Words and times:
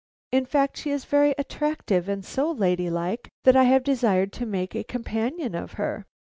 In 0.31 0.47
fact, 0.47 0.77
she 0.77 0.89
is 0.89 1.05
very 1.05 1.35
attractive 1.37 2.09
and 2.09 2.25
so 2.25 2.49
lady 2.49 2.89
like 2.89 3.29
that 3.43 3.55
I 3.55 3.65
have 3.65 3.83
desired 3.83 4.33
to 4.33 4.47
make 4.47 4.73
a 4.75 4.83
companion 4.83 5.53
of 5.53 5.73
her. 5.73 6.07